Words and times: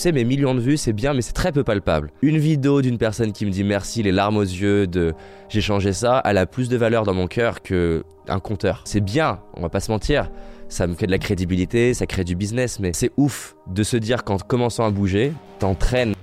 Tu 0.00 0.04
sais, 0.04 0.12
mes 0.12 0.24
millions 0.24 0.54
de 0.54 0.60
vues, 0.60 0.78
c'est 0.78 0.94
bien, 0.94 1.12
mais 1.12 1.20
c'est 1.20 1.34
très 1.34 1.52
peu 1.52 1.62
palpable. 1.62 2.10
Une 2.22 2.38
vidéo 2.38 2.80
d'une 2.80 2.96
personne 2.96 3.32
qui 3.32 3.44
me 3.44 3.50
dit 3.50 3.64
merci, 3.64 4.02
les 4.02 4.12
larmes 4.12 4.38
aux 4.38 4.42
yeux, 4.42 4.86
de 4.86 5.12
j'ai 5.50 5.60
changé 5.60 5.92
ça, 5.92 6.22
elle 6.24 6.38
a 6.38 6.46
plus 6.46 6.70
de 6.70 6.78
valeur 6.78 7.04
dans 7.04 7.12
mon 7.12 7.26
cœur 7.26 7.60
que 7.60 8.02
un 8.26 8.40
compteur. 8.40 8.80
C'est 8.86 9.02
bien, 9.02 9.40
on 9.52 9.60
va 9.60 9.68
pas 9.68 9.80
se 9.80 9.90
mentir. 9.90 10.30
Ça 10.70 10.86
me 10.86 10.94
fait 10.94 11.04
de 11.04 11.10
la 11.10 11.18
crédibilité, 11.18 11.92
ça 11.92 12.06
crée 12.06 12.24
du 12.24 12.34
business, 12.34 12.80
mais 12.80 12.92
c'est 12.94 13.10
ouf 13.18 13.56
de 13.66 13.82
se 13.82 13.98
dire 13.98 14.24
qu'en 14.24 14.38
commençant 14.38 14.86
à 14.86 14.90
bouger, 14.90 15.34
t'entraînes. 15.58 16.14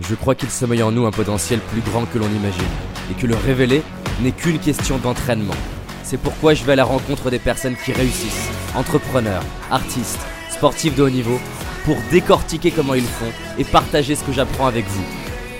Je 0.00 0.14
crois 0.14 0.34
qu'il 0.34 0.48
sommeille 0.48 0.82
en 0.82 0.92
nous 0.92 1.04
un 1.04 1.10
potentiel 1.10 1.60
plus 1.60 1.82
grand 1.82 2.06
que 2.06 2.16
l'on 2.16 2.30
imagine, 2.30 2.64
et 3.10 3.20
que 3.20 3.26
le 3.26 3.36
révéler 3.36 3.82
n'est 4.22 4.32
qu'une 4.32 4.60
question 4.60 4.96
d'entraînement. 4.96 5.52
C'est 6.02 6.18
pourquoi 6.18 6.54
je 6.54 6.64
vais 6.64 6.72
à 6.72 6.76
la 6.76 6.84
rencontre 6.84 7.28
des 7.28 7.38
personnes 7.38 7.76
qui 7.84 7.92
réussissent, 7.92 8.48
entrepreneurs, 8.74 9.42
artistes, 9.70 10.24
sportifs 10.48 10.96
de 10.96 11.02
haut 11.02 11.10
niveau, 11.10 11.38
pour 11.84 11.96
décortiquer 12.10 12.70
comment 12.70 12.94
ils 12.94 13.02
font 13.02 13.30
et 13.58 13.64
partager 13.64 14.14
ce 14.14 14.24
que 14.24 14.32
j'apprends 14.32 14.66
avec 14.66 14.86
vous. 14.86 15.04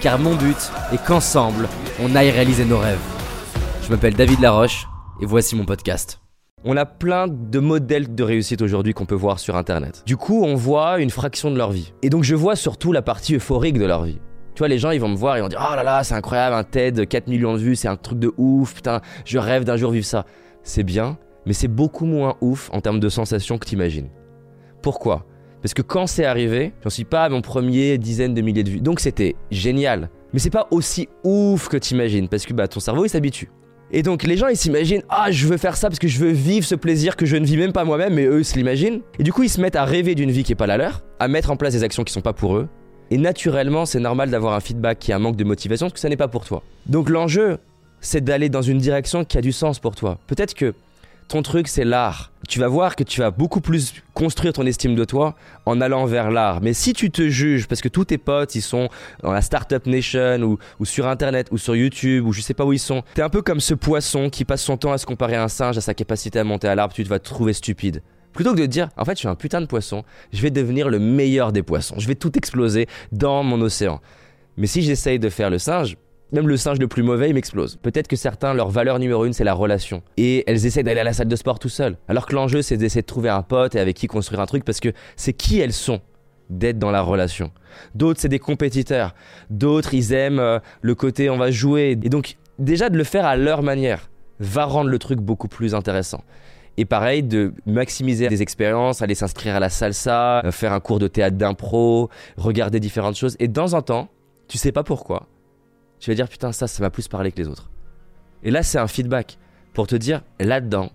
Car 0.00 0.18
mon 0.18 0.34
but 0.34 0.56
est 0.92 1.04
qu'ensemble, 1.04 1.68
on 2.02 2.16
aille 2.16 2.30
réaliser 2.30 2.64
nos 2.64 2.78
rêves. 2.78 2.98
Je 3.82 3.90
m'appelle 3.90 4.14
David 4.14 4.40
Laroche, 4.40 4.86
et 5.20 5.26
voici 5.26 5.54
mon 5.54 5.64
podcast. 5.64 6.20
On 6.64 6.78
a 6.78 6.86
plein 6.86 7.28
de 7.28 7.58
modèles 7.58 8.14
de 8.14 8.22
réussite 8.22 8.62
aujourd'hui 8.62 8.94
qu'on 8.94 9.04
peut 9.04 9.14
voir 9.14 9.38
sur 9.38 9.54
Internet. 9.54 10.02
Du 10.06 10.16
coup, 10.16 10.42
on 10.44 10.54
voit 10.54 10.98
une 10.98 11.10
fraction 11.10 11.50
de 11.50 11.58
leur 11.58 11.70
vie. 11.70 11.92
Et 12.02 12.08
donc, 12.08 12.24
je 12.24 12.34
vois 12.34 12.56
surtout 12.56 12.90
la 12.90 13.02
partie 13.02 13.34
euphorique 13.34 13.78
de 13.78 13.84
leur 13.84 14.04
vie. 14.04 14.18
Tu 14.54 14.60
vois, 14.60 14.68
les 14.68 14.78
gens, 14.78 14.90
ils 14.90 15.00
vont 15.00 15.08
me 15.08 15.16
voir, 15.16 15.36
ils 15.36 15.42
vont 15.42 15.48
dire 15.48 15.62
Oh 15.70 15.76
là 15.76 15.82
là, 15.82 16.02
c'est 16.04 16.14
incroyable, 16.14 16.56
un 16.56 16.64
TED, 16.64 17.06
4 17.06 17.28
millions 17.28 17.52
de 17.52 17.58
vues, 17.58 17.76
c'est 17.76 17.88
un 17.88 17.96
truc 17.96 18.18
de 18.18 18.32
ouf, 18.38 18.74
putain, 18.74 19.02
je 19.26 19.36
rêve 19.36 19.64
d'un 19.64 19.76
jour 19.76 19.90
vivre 19.90 20.06
ça. 20.06 20.24
C'est 20.62 20.84
bien, 20.84 21.18
mais 21.44 21.52
c'est 21.52 21.68
beaucoup 21.68 22.06
moins 22.06 22.36
ouf 22.40 22.70
en 22.72 22.80
termes 22.80 23.00
de 23.00 23.08
sensations 23.10 23.58
que 23.58 23.66
t'imagines. 23.66 24.08
Pourquoi? 24.80 25.26
Parce 25.64 25.72
que 25.72 25.80
quand 25.80 26.06
c'est 26.06 26.26
arrivé, 26.26 26.74
j'en 26.82 26.90
suis 26.90 27.06
pas 27.06 27.24
à 27.24 27.30
mon 27.30 27.40
premier 27.40 27.96
dizaine 27.96 28.34
de 28.34 28.42
milliers 28.42 28.64
de 28.64 28.68
vues. 28.68 28.80
Donc 28.82 29.00
c'était 29.00 29.34
génial. 29.50 30.10
Mais 30.34 30.38
c'est 30.38 30.50
pas 30.50 30.68
aussi 30.70 31.08
ouf 31.24 31.68
que 31.68 31.78
t'imagines, 31.78 32.28
parce 32.28 32.44
que 32.44 32.52
bah, 32.52 32.68
ton 32.68 32.80
cerveau, 32.80 33.06
il 33.06 33.08
s'habitue. 33.08 33.50
Et 33.90 34.02
donc 34.02 34.24
les 34.24 34.36
gens 34.36 34.48
ils 34.48 34.58
s'imaginent 34.58 35.04
ah 35.08 35.30
je 35.30 35.46
veux 35.46 35.56
faire 35.56 35.76
ça 35.76 35.88
parce 35.88 35.98
que 35.98 36.08
je 36.08 36.18
veux 36.18 36.32
vivre 36.32 36.66
ce 36.66 36.74
plaisir 36.74 37.16
que 37.16 37.24
je 37.24 37.36
ne 37.36 37.46
vis 37.46 37.56
même 37.56 37.72
pas 37.72 37.84
moi-même 37.84 38.14
mais 38.14 38.24
eux 38.26 38.40
ils 38.40 38.44
se 38.44 38.56
l'imaginent. 38.56 39.00
Et 39.18 39.22
du 39.22 39.32
coup 39.32 39.42
ils 39.42 39.48
se 39.48 39.60
mettent 39.60 39.76
à 39.76 39.84
rêver 39.84 40.14
d'une 40.14 40.30
vie 40.30 40.42
qui 40.42 40.52
est 40.52 40.56
pas 40.56 40.66
la 40.66 40.76
leur, 40.76 41.02
à 41.18 41.28
mettre 41.28 41.50
en 41.50 41.56
place 41.56 41.72
des 41.72 41.82
actions 41.82 42.04
qui 42.04 42.12
sont 42.12 42.20
pas 42.20 42.32
pour 42.32 42.56
eux. 42.56 42.68
Et 43.10 43.16
naturellement 43.16 43.86
c'est 43.86 44.00
normal 44.00 44.30
d'avoir 44.30 44.54
un 44.54 44.60
feedback 44.60 44.98
qui 44.98 45.12
a 45.12 45.16
un 45.16 45.18
manque 45.18 45.36
de 45.36 45.44
motivation 45.44 45.86
parce 45.86 45.94
que 45.94 46.00
ça 46.00 46.08
n'est 46.10 46.16
pas 46.16 46.28
pour 46.28 46.44
toi. 46.44 46.62
Donc 46.86 47.08
l'enjeu 47.08 47.58
c'est 48.00 48.22
d'aller 48.22 48.50
dans 48.50 48.62
une 48.62 48.78
direction 48.78 49.24
qui 49.24 49.38
a 49.38 49.40
du 49.40 49.52
sens 49.52 49.78
pour 49.78 49.94
toi. 49.94 50.18
Peut-être 50.26 50.54
que 50.54 50.74
ton 51.28 51.42
truc 51.42 51.68
c'est 51.68 51.84
l'art. 51.84 52.32
Tu 52.48 52.60
vas 52.60 52.68
voir 52.68 52.96
que 52.96 53.04
tu 53.04 53.20
vas 53.20 53.30
beaucoup 53.30 53.60
plus 53.60 53.94
construire 54.12 54.52
ton 54.52 54.66
estime 54.66 54.94
de 54.94 55.04
toi 55.04 55.34
en 55.66 55.80
allant 55.80 56.04
vers 56.06 56.30
l'art. 56.30 56.60
Mais 56.60 56.72
si 56.72 56.92
tu 56.92 57.10
te 57.10 57.28
juges 57.28 57.66
parce 57.66 57.80
que 57.80 57.88
tous 57.88 58.06
tes 58.06 58.18
potes 58.18 58.54
ils 58.54 58.62
sont 58.62 58.88
dans 59.22 59.32
la 59.32 59.42
Startup 59.42 59.84
Nation 59.86 60.56
ou, 60.78 60.84
sur 60.84 61.06
internet 61.08 61.48
ou 61.50 61.58
sur 61.58 61.74
YouTube 61.76 62.26
ou 62.26 62.32
je 62.32 62.40
sais 62.40 62.54
pas 62.54 62.64
où 62.64 62.72
ils 62.72 62.78
sont, 62.78 63.02
t'es 63.14 63.22
un 63.22 63.30
peu 63.30 63.42
comme 63.42 63.60
ce 63.60 63.74
poisson 63.74 64.30
qui 64.30 64.44
passe 64.44 64.62
son 64.62 64.76
temps 64.76 64.92
à 64.92 64.98
se 64.98 65.06
comparer 65.06 65.36
à 65.36 65.44
un 65.44 65.48
singe 65.48 65.78
à 65.78 65.80
sa 65.80 65.94
capacité 65.94 66.38
à 66.38 66.44
monter 66.44 66.68
à 66.68 66.74
l'arbre, 66.74 66.94
tu 66.94 67.02
vas 67.04 67.18
te 67.18 67.28
trouver 67.28 67.52
stupide. 67.52 68.02
Plutôt 68.32 68.52
que 68.52 68.60
de 68.60 68.66
dire, 68.66 68.88
en 68.96 69.04
fait, 69.04 69.12
je 69.12 69.20
suis 69.20 69.28
un 69.28 69.36
putain 69.36 69.60
de 69.60 69.66
poisson, 69.66 70.02
je 70.32 70.42
vais 70.42 70.50
devenir 70.50 70.88
le 70.88 70.98
meilleur 70.98 71.52
des 71.52 71.62
poissons, 71.62 71.94
je 71.98 72.08
vais 72.08 72.16
tout 72.16 72.36
exploser 72.36 72.88
dans 73.12 73.44
mon 73.44 73.60
océan. 73.60 74.00
Mais 74.56 74.66
si 74.66 74.82
j'essaye 74.82 75.18
de 75.18 75.28
faire 75.30 75.50
le 75.50 75.58
singe, 75.58 75.96
même 76.34 76.48
le 76.48 76.56
singe 76.56 76.78
le 76.78 76.88
plus 76.88 77.02
mauvais, 77.02 77.28
il 77.28 77.34
m'explose. 77.34 77.76
Peut-être 77.76 78.08
que 78.08 78.16
certains, 78.16 78.54
leur 78.54 78.68
valeur 78.68 78.98
numéro 78.98 79.24
une, 79.24 79.32
c'est 79.32 79.44
la 79.44 79.54
relation. 79.54 80.02
Et 80.16 80.44
elles 80.46 80.66
essaient 80.66 80.82
d'aller 80.82 81.00
à 81.00 81.04
la 81.04 81.12
salle 81.12 81.28
de 81.28 81.36
sport 81.36 81.58
tout 81.58 81.68
seul. 81.68 81.96
Alors 82.08 82.26
que 82.26 82.34
l'enjeu, 82.34 82.60
c'est 82.60 82.76
d'essayer 82.76 83.02
de 83.02 83.06
trouver 83.06 83.28
un 83.28 83.42
pote 83.42 83.74
et 83.74 83.80
avec 83.80 83.96
qui 83.96 84.06
construire 84.06 84.40
un 84.40 84.46
truc 84.46 84.64
parce 84.64 84.80
que 84.80 84.92
c'est 85.16 85.32
qui 85.32 85.60
elles 85.60 85.72
sont 85.72 86.00
d'être 86.50 86.78
dans 86.78 86.90
la 86.90 87.00
relation. 87.00 87.50
D'autres, 87.94 88.20
c'est 88.20 88.28
des 88.28 88.38
compétiteurs. 88.38 89.14
D'autres, 89.48 89.94
ils 89.94 90.12
aiment 90.12 90.40
euh, 90.40 90.58
le 90.82 90.94
côté 90.94 91.30
on 91.30 91.38
va 91.38 91.50
jouer. 91.50 91.98
Et 92.02 92.08
donc, 92.08 92.36
déjà 92.58 92.90
de 92.90 92.98
le 92.98 93.04
faire 93.04 93.24
à 93.24 93.36
leur 93.36 93.62
manière 93.62 94.10
va 94.40 94.64
rendre 94.64 94.90
le 94.90 94.98
truc 94.98 95.20
beaucoup 95.20 95.48
plus 95.48 95.74
intéressant. 95.74 96.22
Et 96.76 96.84
pareil, 96.84 97.22
de 97.22 97.54
maximiser 97.66 98.28
des 98.28 98.42
expériences, 98.42 99.00
aller 99.00 99.14
s'inscrire 99.14 99.54
à 99.54 99.60
la 99.60 99.68
salsa, 99.68 100.44
euh, 100.44 100.50
faire 100.50 100.72
un 100.72 100.80
cours 100.80 100.98
de 100.98 101.06
théâtre 101.06 101.36
d'impro, 101.36 102.10
regarder 102.36 102.80
différentes 102.80 103.16
choses. 103.16 103.36
Et 103.38 103.46
de 103.46 103.52
temps 103.52 103.74
en 103.74 103.82
temps, 103.82 104.08
tu 104.48 104.58
sais 104.58 104.72
pas 104.72 104.82
pourquoi, 104.82 105.28
tu 106.04 106.10
vas 106.10 106.14
dire 106.14 106.28
putain 106.28 106.52
ça, 106.52 106.66
ça 106.66 106.82
m'a 106.82 106.90
plus 106.90 107.08
parlé 107.08 107.32
que 107.32 107.40
les 107.40 107.48
autres. 107.48 107.70
Et 108.42 108.50
là, 108.50 108.62
c'est 108.62 108.78
un 108.78 108.86
feedback 108.86 109.38
pour 109.72 109.86
te 109.86 109.96
dire 109.96 110.22
là-dedans, 110.38 110.92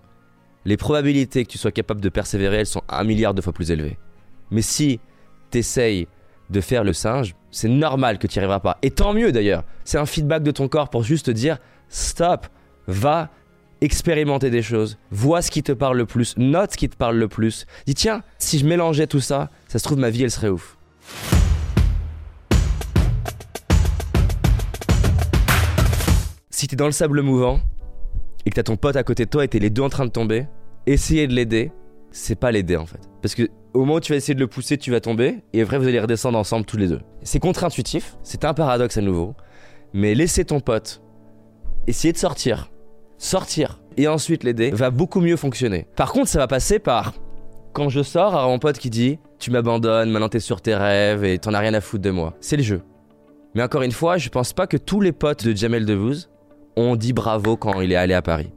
les 0.64 0.76
probabilités 0.76 1.44
que 1.44 1.50
tu 1.50 1.58
sois 1.58 1.72
capable 1.72 2.00
de 2.00 2.08
persévérer, 2.08 2.58
elles 2.58 2.66
sont 2.66 2.82
un 2.88 3.02
milliard 3.02 3.34
de 3.34 3.42
fois 3.42 3.52
plus 3.52 3.72
élevées. 3.72 3.98
Mais 4.52 4.62
si 4.62 5.00
t'essayes 5.50 6.06
de 6.48 6.60
faire 6.60 6.84
le 6.84 6.92
singe, 6.92 7.34
c'est 7.50 7.68
normal 7.68 8.18
que 8.18 8.28
tu 8.28 8.38
n'y 8.38 8.44
arriveras 8.44 8.60
pas. 8.60 8.78
Et 8.82 8.92
tant 8.92 9.12
mieux 9.12 9.32
d'ailleurs. 9.32 9.64
C'est 9.84 9.98
un 9.98 10.06
feedback 10.06 10.44
de 10.44 10.52
ton 10.52 10.68
corps 10.68 10.90
pour 10.90 11.02
juste 11.02 11.26
te 11.26 11.30
dire 11.32 11.58
stop, 11.88 12.46
va 12.86 13.30
expérimenter 13.80 14.50
des 14.50 14.62
choses, 14.62 14.96
vois 15.10 15.42
ce 15.42 15.50
qui 15.50 15.64
te 15.64 15.72
parle 15.72 15.96
le 15.96 16.06
plus, 16.06 16.36
note 16.36 16.72
ce 16.72 16.76
qui 16.76 16.88
te 16.88 16.96
parle 16.96 17.16
le 17.16 17.26
plus. 17.26 17.66
Dis 17.86 17.94
tiens, 17.94 18.22
si 18.38 18.60
je 18.60 18.66
mélangeais 18.66 19.08
tout 19.08 19.20
ça, 19.20 19.50
ça 19.66 19.80
se 19.80 19.84
trouve 19.84 19.98
ma 19.98 20.10
vie 20.10 20.22
elle 20.22 20.30
serait 20.30 20.50
ouf. 20.50 20.76
Si 26.60 26.68
t'es 26.68 26.76
dans 26.76 26.84
le 26.84 26.92
sable 26.92 27.22
mouvant 27.22 27.58
et 28.44 28.50
que 28.50 28.54
t'as 28.54 28.62
ton 28.62 28.76
pote 28.76 28.94
à 28.94 29.02
côté 29.02 29.24
de 29.24 29.30
toi 29.30 29.44
et 29.44 29.48
t'es 29.48 29.58
les 29.58 29.70
deux 29.70 29.80
en 29.80 29.88
train 29.88 30.04
de 30.04 30.10
tomber, 30.10 30.46
essayer 30.84 31.26
de 31.26 31.32
l'aider, 31.32 31.72
c'est 32.10 32.34
pas 32.34 32.52
l'aider 32.52 32.76
en 32.76 32.84
fait. 32.84 33.00
Parce 33.22 33.34
que 33.34 33.48
au 33.72 33.78
moment 33.78 33.94
où 33.94 34.00
tu 34.00 34.12
vas 34.12 34.16
essayer 34.16 34.34
de 34.34 34.40
le 34.40 34.46
pousser, 34.46 34.76
tu 34.76 34.90
vas 34.90 35.00
tomber 35.00 35.38
et 35.54 35.62
après 35.62 35.78
vous 35.78 35.88
allez 35.88 35.98
redescendre 35.98 36.36
ensemble 36.36 36.66
tous 36.66 36.76
les 36.76 36.86
deux. 36.86 37.00
C'est 37.22 37.38
contre-intuitif, 37.38 38.18
c'est 38.22 38.44
un 38.44 38.52
paradoxe 38.52 38.98
à 38.98 39.00
nouveau, 39.00 39.34
mais 39.94 40.14
laisser 40.14 40.44
ton 40.44 40.60
pote 40.60 41.00
essayer 41.86 42.12
de 42.12 42.18
sortir, 42.18 42.70
sortir 43.16 43.80
et 43.96 44.06
ensuite 44.06 44.44
l'aider 44.44 44.70
va 44.70 44.90
beaucoup 44.90 45.22
mieux 45.22 45.36
fonctionner. 45.36 45.86
Par 45.96 46.12
contre, 46.12 46.28
ça 46.28 46.40
va 46.40 46.46
passer 46.46 46.78
par 46.78 47.14
quand 47.72 47.88
je 47.88 48.02
sors, 48.02 48.36
à 48.36 48.46
mon 48.46 48.58
pote 48.58 48.76
qui 48.76 48.90
dit 48.90 49.18
Tu 49.38 49.50
m'abandonnes, 49.50 50.10
maintenant 50.10 50.28
t'es 50.28 50.40
sur 50.40 50.60
tes 50.60 50.74
rêves 50.74 51.24
et 51.24 51.38
t'en 51.38 51.54
as 51.54 51.58
rien 51.58 51.72
à 51.72 51.80
foutre 51.80 52.02
de 52.02 52.10
moi. 52.10 52.34
C'est 52.42 52.58
le 52.58 52.62
jeu. 52.62 52.82
Mais 53.54 53.62
encore 53.62 53.80
une 53.80 53.92
fois, 53.92 54.18
je 54.18 54.28
pense 54.28 54.52
pas 54.52 54.66
que 54.66 54.76
tous 54.76 55.00
les 55.00 55.12
potes 55.12 55.46
de 55.46 55.56
Jamel 55.56 55.86
Debbouze 55.86 56.28
ont 56.76 56.96
dit 56.96 57.12
bravo 57.12 57.56
quand 57.56 57.80
il 57.80 57.92
est 57.92 57.96
allé 57.96 58.14
à 58.14 58.22
Paris. 58.22 58.50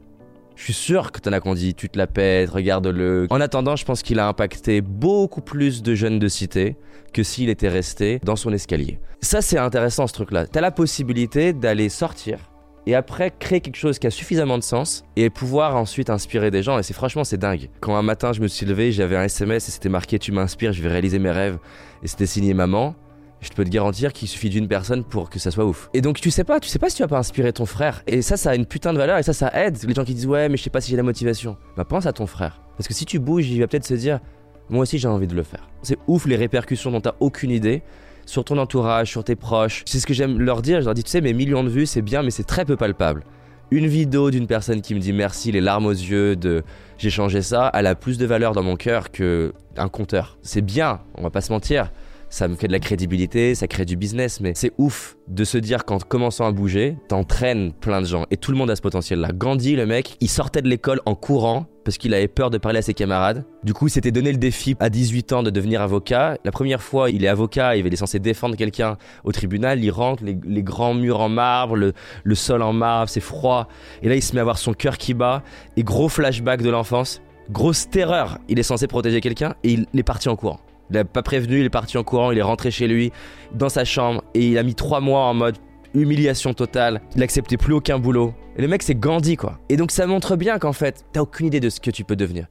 Je 0.56 0.64
suis 0.64 0.74
sûr 0.74 1.12
que 1.12 1.20
t'en 1.20 1.32
as 1.34 1.40
qu'on 1.40 1.56
dit 1.56 1.74
tu 1.74 1.90
te 1.90 1.98
la 1.98 2.08
pètes, 2.08 2.50
regarde-le. 2.50 3.28
En 3.30 3.42
attendant, 3.42 3.76
je 3.76 3.86
pense 3.86 4.04
qu'il 4.04 4.20
a 4.20 4.28
impacté 4.28 4.82
beaucoup 4.82 5.42
plus 5.42 5.82
de 5.82 5.96
jeunes 5.96 6.20
de 6.20 6.28
cité 6.28 6.78
que 7.12 7.24
s'il 7.24 7.50
était 7.50 7.70
resté 7.70 8.20
dans 8.24 8.36
son 8.36 8.54
escalier. 8.54 9.00
Ça, 9.22 9.42
c'est 9.42 9.58
intéressant 9.58 10.08
ce 10.08 10.14
truc-là. 10.14 10.48
T'as 10.48 10.62
la 10.62 10.72
possibilité 10.72 11.54
d'aller 11.54 11.90
sortir 11.90 12.40
et 12.86 12.96
après 12.96 13.32
créer 13.32 13.62
quelque 13.62 13.78
chose 13.78 13.98
qui 13.98 14.08
a 14.08 14.12
suffisamment 14.12 14.58
de 14.58 14.64
sens 14.64 15.06
et 15.16 15.30
pouvoir 15.30 15.76
ensuite 15.76 16.10
inspirer 16.10 16.52
des 16.52 16.64
gens. 16.64 16.78
Et 16.78 16.84
c'est 16.84 16.94
franchement, 16.94 17.24
c'est 17.24 17.38
dingue. 17.38 17.70
Quand 17.80 17.96
un 17.96 18.02
matin 18.02 18.34
je 18.34 18.42
me 18.42 18.48
suis 18.48 18.66
levé, 18.66 18.92
j'avais 18.92 19.16
un 19.16 19.24
SMS 19.24 19.68
et 19.68 19.72
c'était 19.72 19.90
marqué 19.90 20.20
Tu 20.20 20.32
m'inspires, 20.32 20.74
je 20.74 20.82
vais 20.82 20.90
réaliser 20.90 21.20
mes 21.20 21.32
rêves. 21.32 21.58
Et 22.04 22.08
c'était 22.08 22.26
signé 22.26 22.54
maman. 22.54 22.96
Je 23.44 23.50
peux 23.50 23.66
te 23.66 23.70
garantir 23.70 24.14
qu'il 24.14 24.30
suffit 24.30 24.50
d'une 24.50 24.70
personne 24.70 25.04
pour 25.04 25.30
que 25.30 25.38
ça 25.38 25.52
soit 25.52 25.66
ouf. 25.66 25.90
Et 25.94 26.00
donc 26.00 26.22
tu 26.22 26.32
sais 26.32 26.46
pas, 26.46 26.62
tu 26.62 26.70
sais 26.70 26.80
pas 26.80 26.90
si 26.90 26.96
tu 26.96 27.04
vas 27.04 27.10
pas 27.10 27.18
inspirer 27.18 27.52
ton 27.52 27.66
frère. 27.66 28.02
Et 28.08 28.22
ça, 28.22 28.38
ça 28.38 28.52
a 28.52 28.56
une 28.56 28.66
putain 28.66 28.94
de 28.94 28.98
valeur 28.98 29.18
et 29.18 29.24
ça, 29.24 29.34
ça 29.34 29.52
aide. 29.54 29.78
Les 29.86 29.94
gens 29.94 30.06
qui 30.06 30.14
disent 30.14 30.26
ouais, 30.26 30.48
mais 30.48 30.56
je 30.56 30.64
sais 30.64 30.70
pas 30.70 30.80
si 30.80 30.90
j'ai 30.90 30.96
la 30.96 31.04
motivation. 31.04 31.58
Bah 31.76 31.84
pense 31.84 32.06
à 32.06 32.14
ton 32.14 32.26
frère. 32.26 32.62
Parce 32.78 32.88
que 32.88 32.94
si 32.94 33.06
tu 33.06 33.20
bouges, 33.20 33.50
il 33.50 33.60
va 33.60 33.68
peut-être 33.68 33.86
se 33.86 33.96
dire 33.96 34.22
moi 34.70 34.84
aussi 34.84 34.98
j'ai 34.98 35.10
envie 35.10 35.28
de 35.28 35.36
le 35.36 35.44
faire. 35.44 35.68
C'est 35.82 35.98
ouf 36.08 36.26
les 36.26 36.38
répercussions 36.38 36.90
dont 36.90 37.02
t'as 37.02 37.16
aucune 37.20 37.52
idée 37.52 37.84
sur 38.26 38.46
ton 38.46 38.58
entourage, 38.58 39.10
sur 39.10 39.26
tes 39.26 39.36
proches. 39.36 39.84
C'est 39.86 40.00
ce 40.00 40.08
que 40.08 40.14
j'aime 40.14 40.40
leur 40.40 40.62
dire. 40.62 40.80
Je 40.80 40.86
leur 40.86 40.94
dis 40.94 41.04
tu 41.04 41.12
sais, 41.12 41.20
mes 41.20 41.34
millions 41.34 41.66
de 41.66 41.70
vues 41.70 41.86
c'est 41.86 42.02
bien, 42.02 42.24
mais 42.24 42.32
c'est 42.32 42.46
très 42.46 42.64
peu 42.64 42.78
palpable. 42.78 43.26
Une 43.72 43.88
vidéo 43.88 44.32
d'une 44.32 44.48
personne 44.48 44.82
qui 44.82 44.96
me 44.96 45.00
dit 45.00 45.12
merci, 45.12 45.52
les 45.52 45.60
larmes 45.60 45.88
aux 45.88 45.92
yeux, 45.92 46.38
de 46.38 46.64
j'ai 46.98 47.10
changé 47.10 47.42
ça, 47.42 47.72
elle 47.74 47.88
a 47.88 47.96
plus 47.96 48.18
de 48.18 48.26
valeur 48.26 48.54
dans 48.54 48.64
mon 48.64 48.78
cœur 48.78 49.12
que 49.12 49.52
un 49.76 49.90
compteur. 49.90 50.38
C'est 50.44 50.62
bien, 50.62 51.02
on 51.16 51.24
va 51.24 51.30
pas 51.30 51.42
se 51.42 51.52
mentir 51.52 51.92
ça 52.34 52.48
me 52.48 52.56
fait 52.56 52.66
de 52.66 52.72
la 52.72 52.80
crédibilité, 52.80 53.54
ça 53.54 53.68
crée 53.68 53.86
du 53.86 53.96
business, 53.96 54.42
mais 54.42 54.54
c'est 54.56 54.72
ouf 54.80 55.18
de 55.28 55.44
se 55.44 55.60
dire 55.60 55.86
qu'en 55.86 56.00
commençant 56.00 56.48
à 56.48 56.52
bouger, 56.52 56.98
t'entraînes 57.08 57.74
plein 57.74 58.02
de 58.02 58.08
gens. 58.08 58.26
Et 58.32 58.38
tout 58.38 58.52
le 58.52 58.58
monde 58.58 58.72
a 58.72 58.76
ce 58.76 58.82
potentiel-là. 58.82 59.30
Gandhi, 59.34 59.76
le 59.76 59.86
mec, 59.86 60.18
il 60.20 60.28
sortait 60.28 60.64
de 60.64 60.68
l'école 60.68 61.00
en 61.06 61.14
courant 61.14 61.68
parce 61.86 62.00
qu'il 62.00 62.12
avait 62.16 62.28
peur 62.28 62.50
de 62.50 62.58
parler 62.58 62.80
à 62.80 62.82
ses 62.82 62.96
camarades. 62.96 63.46
Du 63.64 63.76
coup, 63.76 63.86
il 63.86 63.92
s'était 63.92 64.12
donné 64.12 64.32
le 64.32 64.40
défi 64.40 64.76
à 64.80 64.90
18 64.90 65.32
ans 65.32 65.44
de 65.44 65.52
devenir 65.52 65.84
avocat. 65.84 66.40
La 66.44 66.52
première 66.52 66.82
fois, 66.82 67.12
il 67.12 67.24
est 67.24 67.28
avocat, 67.28 67.76
il 67.76 67.86
est 67.86 67.96
censé 67.96 68.18
défendre 68.18 68.56
quelqu'un 68.56 68.98
au 69.24 69.32
tribunal. 69.32 69.84
Il 69.84 69.92
rentre, 69.92 70.24
les, 70.24 70.64
grands 70.64 70.96
murs 70.96 71.20
en 71.20 71.30
marbre, 71.30 71.76
le, 71.76 71.94
le 72.24 72.36
sol 72.36 72.64
en 72.64 72.74
marbre, 72.74 73.10
c'est 73.10 73.20
froid. 73.20 73.68
Et 74.02 74.10
là, 74.10 74.16
il 74.16 74.24
se 74.24 74.34
met 74.34 74.40
à 74.40 74.42
avoir 74.42 74.58
son 74.58 74.74
cœur 74.74 74.98
qui 74.98 75.14
bat. 75.14 75.44
Et 75.78 75.84
gros 75.84 76.10
flashback 76.10 76.64
de 76.64 76.72
l'enfance. 76.72 77.22
Grosse 77.52 77.88
terreur. 77.92 78.40
Il 78.50 78.58
est 78.58 78.64
censé 78.64 78.88
protéger 78.88 79.22
quelqu'un 79.22 79.54
et 79.64 79.74
il 79.74 79.88
est 79.94 80.02
parti 80.02 80.30
en 80.30 80.36
courant. 80.36 80.60
Il 80.90 80.94
n'a 80.94 81.06
pas 81.06 81.24
prévenu, 81.24 81.60
il 81.60 81.66
est 81.66 81.70
parti 81.70 81.98
en 81.98 82.04
courant, 82.04 82.32
il 82.32 82.38
est 82.38 82.44
rentré 82.44 82.72
chez 82.72 82.88
lui, 82.88 83.12
dans 83.54 83.70
sa 83.70 83.86
chambre, 83.86 84.24
et 84.34 84.48
il 84.48 84.58
a 84.58 84.64
mis 84.64 84.76
trois 84.76 85.00
mois 85.00 85.22
en 85.22 85.34
mode 85.34 85.58
humiliation 85.94 86.54
totale. 86.54 87.02
Il 87.16 87.20
n'acceptait 87.20 87.58
plus 87.58 87.74
aucun 87.74 88.00
boulot. 88.00 88.34
Et 88.58 88.62
le 88.62 88.68
mec, 88.68 88.84
c'est 88.84 88.96
Gandhi, 88.96 89.38
quoi. 89.38 89.60
Et 89.70 89.78
donc 89.78 89.92
ça 89.92 90.06
montre 90.08 90.36
bien 90.36 90.60
qu'en 90.60 90.74
fait, 90.74 91.06
t'as 91.14 91.22
aucune 91.22 91.48
idée 91.48 91.60
de 91.60 91.70
ce 91.70 91.80
que 91.80 91.92
tu 91.92 92.04
peux 92.04 92.16
devenir. 92.16 92.48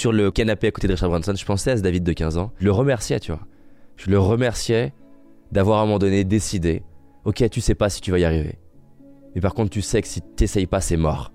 sur 0.00 0.12
le 0.12 0.30
canapé 0.30 0.68
à 0.68 0.70
côté 0.70 0.86
de 0.88 0.94
Richard 0.94 1.10
Branson, 1.10 1.34
je 1.36 1.44
pensais 1.44 1.72
à 1.72 1.76
ce 1.76 1.82
David 1.82 2.04
de 2.04 2.12
15 2.14 2.38
ans. 2.38 2.52
Je 2.58 2.64
le 2.64 2.72
remerciais, 2.72 3.20
tu 3.20 3.32
vois. 3.32 3.46
Je 3.96 4.10
le 4.10 4.18
remerciais 4.18 4.94
d'avoir 5.52 5.80
à 5.80 5.82
un 5.82 5.84
moment 5.84 5.98
donné 5.98 6.24
décidé 6.24 6.82
Ok, 7.26 7.44
tu 7.50 7.60
sais 7.60 7.74
pas 7.74 7.90
si 7.90 8.00
tu 8.00 8.10
vas 8.10 8.18
y 8.18 8.24
arriver. 8.24 8.58
Mais 9.34 9.42
par 9.42 9.52
contre, 9.52 9.70
tu 9.70 9.82
sais 9.82 10.00
que 10.00 10.08
si 10.08 10.22
t'essayes 10.22 10.66
pas, 10.66 10.80
c'est 10.80 10.96
mort. 10.96 11.32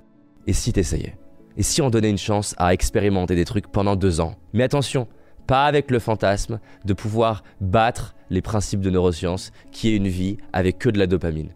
Et 0.47 0.53
si 0.53 0.74
t'essayais? 0.74 1.18
Et 1.57 1.63
si 1.63 1.81
on 1.81 1.89
donnait 1.89 2.09
une 2.09 2.18
chance 2.18 2.56
à 2.57 2.74
expérimenter 2.74 3.36
des 3.36 3.45
trucs 3.45 3.68
pendant 3.68 3.95
deux 3.95 4.19
ans? 4.19 4.36
Mais 4.53 4.63
attention, 4.63 5.07
pas 5.47 5.65
avec 5.65 5.92
le 5.92 6.00
fantasme 6.00 6.59
de 6.83 6.94
pouvoir 6.94 7.44
battre 7.62 8.15
les 8.30 8.42
principes 8.42 8.81
de 8.81 8.89
neurosciences, 8.89 9.51
qui 9.71 9.89
est 9.89 9.95
une 9.95 10.07
vie 10.07 10.38
avec 10.53 10.80
que 10.80 10.89
de 10.89 11.00
la 11.00 11.07
dopamine. 11.07 11.51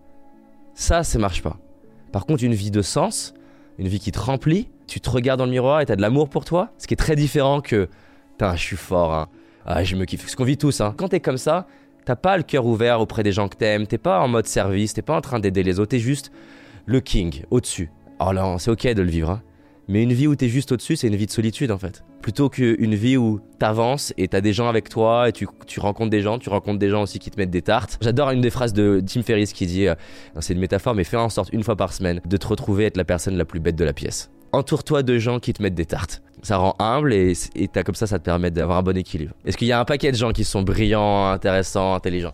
Ça, 0.73 1.03
ça 1.03 1.19
marche 1.19 1.41
pas. 1.41 1.57
Par 2.11 2.25
contre, 2.25 2.43
une 2.43 2.53
vie 2.53 2.71
de 2.71 2.81
sens, 2.81 3.33
une 3.77 3.87
vie 3.87 3.99
qui 3.99 4.11
te 4.11 4.19
remplit, 4.19 4.69
tu 4.87 5.01
te 5.01 5.09
regardes 5.09 5.39
dans 5.39 5.45
le 5.45 5.51
miroir 5.51 5.81
et 5.81 5.85
t'as 5.85 5.95
de 5.95 6.01
l'amour 6.01 6.29
pour 6.29 6.45
toi, 6.45 6.71
ce 6.77 6.87
qui 6.87 6.93
est 6.93 6.97
très 6.97 7.15
différent 7.15 7.61
que 7.61 7.89
Putain, 8.39 8.55
je 8.55 8.63
suis 8.63 8.77
fort, 8.77 9.13
hein. 9.13 9.27
Ah, 9.65 9.83
je 9.83 9.97
me 9.97 10.05
kiffe. 10.05 10.25
Ce 10.29 10.37
qu'on 10.37 10.45
vit 10.45 10.57
tous, 10.57 10.79
hein. 10.79 10.93
Quand 10.95 11.09
t'es 11.09 11.19
comme 11.19 11.37
ça, 11.37 11.67
t'as 12.05 12.15
pas 12.15 12.37
le 12.37 12.43
cœur 12.43 12.65
ouvert 12.65 13.01
auprès 13.01 13.21
des 13.21 13.33
gens 13.33 13.49
que 13.49 13.57
t'aimes, 13.57 13.85
t'es 13.85 13.97
pas 13.97 14.21
en 14.21 14.29
mode 14.29 14.47
service, 14.47 14.93
t'es 14.93 15.01
pas 15.01 15.17
en 15.17 15.19
train 15.19 15.41
d'aider 15.41 15.61
les 15.61 15.77
autres, 15.77 15.89
t'es 15.89 15.99
juste 15.99 16.31
le 16.85 17.01
king, 17.01 17.43
au-dessus. 17.51 17.91
Oh 18.19 18.31
là, 18.31 18.55
c'est 18.59 18.71
ok 18.71 18.87
de 18.93 19.01
le 19.01 19.09
vivre, 19.09 19.29
hein. 19.29 19.41
Mais 19.89 20.03
une 20.03 20.13
vie 20.13 20.27
où 20.27 20.35
t'es 20.35 20.49
juste 20.49 20.71
au-dessus, 20.71 20.97
c'est 20.97 21.07
une 21.07 21.15
vie 21.15 21.25
de 21.25 21.31
solitude 21.31 21.71
en 21.71 21.79
fait. 21.79 22.03
Plutôt 22.21 22.47
qu'une 22.47 22.93
vie 22.93 23.17
où 23.17 23.39
t'avances 23.57 24.13
et 24.17 24.27
t'as 24.27 24.39
des 24.39 24.53
gens 24.53 24.67
avec 24.67 24.87
toi 24.87 25.27
et 25.27 25.31
tu, 25.31 25.47
rencontres 25.79 26.11
des 26.11 26.21
gens, 26.21 26.37
tu 26.37 26.49
rencontres 26.49 26.77
des 26.77 26.89
gens 26.89 27.01
aussi 27.01 27.17
qui 27.17 27.31
te 27.31 27.39
mettent 27.39 27.49
des 27.49 27.63
tartes. 27.63 27.97
J'adore 27.99 28.29
une 28.29 28.41
des 28.41 28.51
phrases 28.51 28.73
de 28.73 29.01
Tim 29.03 29.23
Ferriss 29.23 29.51
qui 29.51 29.65
dit, 29.65 29.87
euh, 29.87 29.95
c'est 30.41 30.53
une 30.53 30.59
métaphore, 30.59 30.93
mais 30.93 31.03
fais 31.03 31.17
en 31.17 31.29
sorte 31.29 31.49
une 31.53 31.63
fois 31.63 31.75
par 31.75 31.91
semaine 31.91 32.21
de 32.23 32.37
te 32.37 32.45
retrouver 32.45 32.85
être 32.85 32.97
la 32.97 33.03
personne 33.03 33.35
la 33.35 33.45
plus 33.45 33.59
bête 33.59 33.75
de 33.75 33.83
la 33.83 33.93
pièce. 33.93 34.29
Entoure-toi 34.51 35.01
de 35.01 35.17
gens 35.17 35.39
qui 35.39 35.53
te 35.53 35.63
mettent 35.63 35.73
des 35.73 35.87
tartes. 35.87 36.21
Ça 36.43 36.57
rend 36.57 36.75
humble 36.77 37.11
et, 37.11 37.33
comme 37.83 37.95
ça, 37.95 38.05
ça 38.05 38.19
te 38.19 38.23
permet 38.23 38.51
d'avoir 38.51 38.77
un 38.77 38.83
bon 38.83 38.95
équilibre. 38.95 39.33
Est-ce 39.43 39.57
qu'il 39.57 39.67
y 39.67 39.71
a 39.71 39.79
un 39.79 39.85
paquet 39.85 40.11
de 40.11 40.17
gens 40.17 40.33
qui 40.33 40.43
sont 40.43 40.61
brillants, 40.61 41.31
intéressants, 41.31 41.95
intelligents? 41.95 42.33